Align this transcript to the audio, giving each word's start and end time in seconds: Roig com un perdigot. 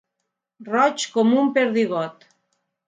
Roig 0.71 1.05
com 1.19 1.37
un 1.43 1.55
perdigot. 1.59 2.29